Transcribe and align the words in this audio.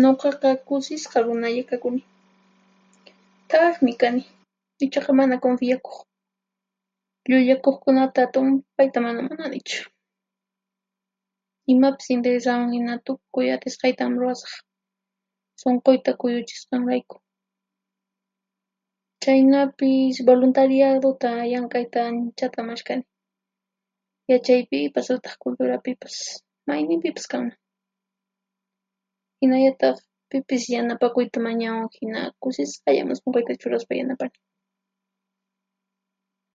Nuqaqa 0.00 0.50
kusisqa 0.66 1.18
runalla 1.26 1.62
kakuni. 1.70 2.02
Thaqmi 3.50 3.92
kani, 4.02 4.22
ichaqa 4.84 5.10
mana 5.20 5.34
confiyakuq. 5.44 5.96
Llullakuqkunata 7.28 8.22
tumpayta 8.32 8.98
mana 9.06 9.20
munanichu. 9.28 9.80
Imapis 11.72 12.06
intirisawan 12.14 12.70
hina 12.74 12.94
tukuy 13.06 13.46
atisqaytan 13.54 14.10
ruwasaq, 14.20 14.52
sunquyta 15.60 16.10
kuyuchisqanrayku. 16.20 17.16
Chhaynapis, 19.22 20.14
voluntariyaduta 20.28 21.30
llank'aykunata 21.52 22.00
anchata 22.10 22.58
mashkhani, 22.68 23.04
yachaypipas 24.30 25.06
utaq 25.14 25.34
kulturapipas 25.42 26.14
mayninpipas 26.68 27.26
kanman. 27.32 27.56
Hinallataq 29.40 29.96
pipis 30.30 30.62
yanapakuyta 30.74 31.38
mañawan 31.46 31.86
hina 31.96 32.20
kusisqallan 32.42 33.16
sunquyta 33.20 33.52
churaspa 33.60 33.92
yanapani. 34.00 34.36